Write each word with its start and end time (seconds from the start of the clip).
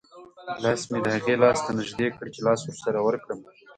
لاس 0.63 0.81
مې 0.91 0.99
د 1.05 1.07
هغې 1.15 1.35
لاس 1.43 1.59
ته 1.65 1.71
نږدې 1.79 2.07
کړ 2.15 2.25
چې 2.33 2.39
لاس 2.47 2.59
ورسره 2.63 2.99
ورکړم. 3.07 3.39